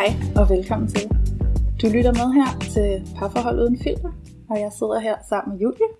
[0.00, 1.04] Hej og velkommen til.
[1.82, 4.12] Du lytter med her til Parforhold Uden Filter,
[4.50, 5.90] og jeg sidder her sammen med Julie.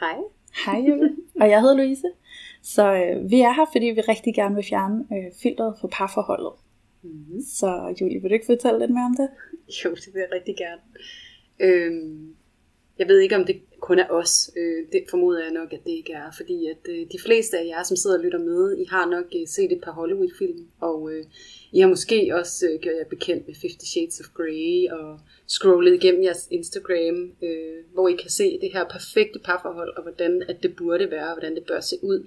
[0.00, 0.16] Hej.
[0.64, 1.10] Hej Julie.
[1.40, 2.08] Og jeg hedder Louise.
[2.62, 6.52] Så øh, vi er her, fordi vi rigtig gerne vil fjerne øh, filteret på parforholdet.
[7.02, 7.40] Mm-hmm.
[7.58, 9.28] Så Julie, vil du ikke fortælle lidt mere om det?
[9.80, 10.82] Jo, det vil jeg rigtig gerne.
[11.66, 12.34] Øhm,
[12.98, 14.50] jeg ved ikke, om det kun er os.
[14.56, 16.30] Øh, det formoder jeg nok, at det ikke er.
[16.36, 19.24] Fordi at øh, de fleste af jer, som sidder og lytter med, I har nok
[19.36, 20.66] øh, set et par Hollywood-film.
[20.80, 21.10] Og
[21.72, 26.22] I har måske også gjort jer bekendt med Fifty Shades of Grey og scrollet igennem
[26.22, 27.32] jeres Instagram,
[27.92, 31.34] hvor I kan se det her perfekte parforhold, og hvordan at det burde være, og
[31.34, 32.26] hvordan det bør se ud.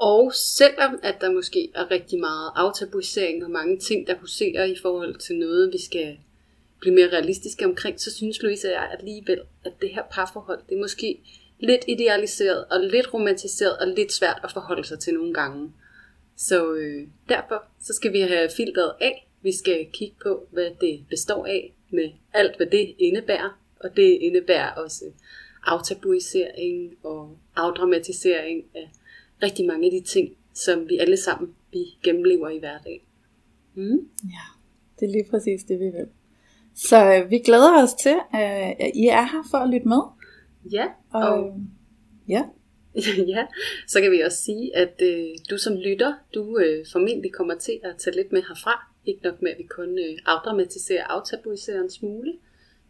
[0.00, 4.76] Og selvom at der måske er rigtig meget aftabuisering og mange ting, der huserer i
[4.82, 6.18] forhold til noget, vi skal
[6.80, 10.74] blive mere realistiske omkring, så synes Louise og jeg alligevel, at det her parforhold, det
[10.74, 11.20] er måske
[11.60, 15.72] lidt idealiseret og lidt romantiseret og lidt svært at forholde sig til nogle gange.
[16.36, 19.28] Så øh, derfor så skal vi have filtret af.
[19.42, 23.60] Vi skal kigge på, hvad det består af med alt, hvad det indebærer.
[23.80, 25.04] Og det indebærer også
[25.66, 28.90] aftabuisering og afdramatisering af
[29.42, 33.00] rigtig mange af de ting, som vi alle sammen vi gennemlever i hverdagen.
[33.74, 34.08] Mm?
[34.24, 34.46] Ja,
[35.00, 36.08] det er lige præcis det, vi vil.
[36.78, 40.02] Så øh, vi glæder os til, at I er her for at lytte med.
[40.72, 41.60] Ja, og, og
[42.28, 42.42] ja.
[43.34, 43.46] ja,
[43.86, 47.80] så kan vi også sige, at øh, du som lytter, du øh, formentlig kommer til
[47.82, 48.92] at tage lidt med herfra.
[49.06, 52.32] Ikke nok med, at vi kun øh, afdramatiserer og aftabuiserer en smule.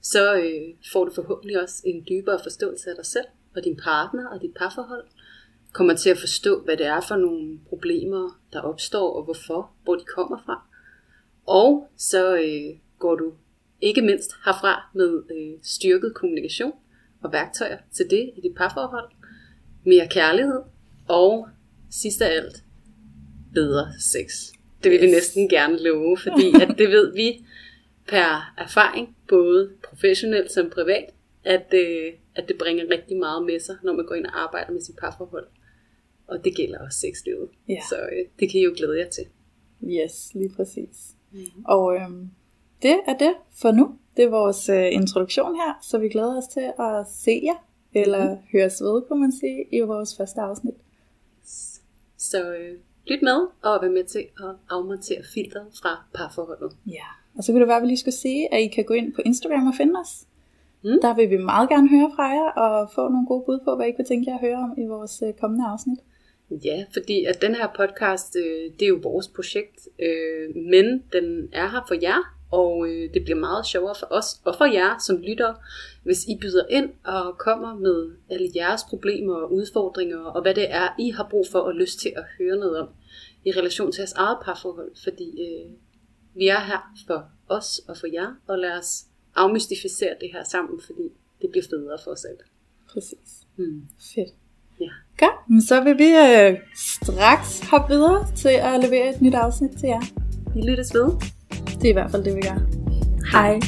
[0.02, 4.28] Så øh, får du forhåbentlig også en dybere forståelse af dig selv og din partner
[4.28, 5.04] og dit parforhold.
[5.72, 9.94] Kommer til at forstå, hvad det er for nogle problemer, der opstår og hvorfor, hvor
[9.94, 10.66] de kommer fra.
[11.46, 13.32] Og så øh, går du
[13.80, 16.72] ikke mindst herfra med øh, styrket kommunikation
[17.22, 19.10] og værktøjer til det i dit parforhold,
[19.84, 20.60] mere kærlighed
[21.08, 21.48] og
[21.90, 22.64] sidst af alt,
[23.54, 24.52] bedre sex.
[24.84, 27.44] Det vil vi næsten gerne love, fordi at det ved vi
[28.08, 31.10] per erfaring, både professionelt som privat,
[31.44, 34.72] at, øh, at det bringer rigtig meget med sig, når man går ind og arbejder
[34.72, 35.46] med sit parforhold.
[36.26, 37.48] Og det gælder også sexlivet.
[37.68, 37.80] Ja.
[37.88, 39.24] Så øh, det kan I jo glæde jer til.
[39.84, 41.14] Yes, lige præcis.
[41.32, 41.64] Mm-hmm.
[41.64, 42.30] Og øhm,
[42.82, 43.94] det er det for nu.
[44.16, 48.34] Det er vores øh, introduktion her, så vi glæder os til at se jer, eller
[48.34, 48.40] mm.
[48.52, 50.74] høres ved, kunne man sige, i vores første afsnit.
[52.16, 56.72] Så øh, lyt med, og vær med til at afmontere filteret fra parforholdet.
[56.86, 57.06] Ja,
[57.36, 59.12] og så kunne det være, at vi lige skulle sige, at I kan gå ind
[59.12, 60.26] på Instagram og finde os.
[60.82, 60.98] Mm.
[61.02, 63.86] Der vil vi meget gerne høre fra jer, og få nogle gode bud på, hvad
[63.86, 65.98] I kunne tænke jer at høre om i vores øh, kommende afsnit.
[66.50, 71.48] Ja, fordi at den her podcast, øh, det er jo vores projekt, øh, men den
[71.52, 74.98] er her for jer, og øh, det bliver meget sjovere for os og for jer
[74.98, 75.54] som lytter,
[76.02, 80.70] hvis I byder ind og kommer med alle jeres problemer og udfordringer, og hvad det
[80.70, 82.88] er, I har brug for og lyst til at høre noget om
[83.44, 84.90] i relation til jeres eget parforhold.
[85.04, 85.70] Fordi øh,
[86.34, 89.04] vi er her for os og for jer, og lad os
[89.34, 91.02] afmystificere det her sammen, fordi
[91.42, 92.40] det bliver federe for os alle.
[92.92, 93.46] Præcis.
[93.56, 93.82] Hmm.
[94.14, 94.34] Fedt.
[94.80, 94.90] Ja.
[95.18, 99.70] Godt, men så vil vi øh, straks hoppe videre til at levere et nyt afsnit
[99.70, 100.02] til jer.
[100.54, 101.37] Vi lyttes ved.
[101.80, 102.60] Det er i hvert fald det, vi gør.
[103.32, 103.60] Hej.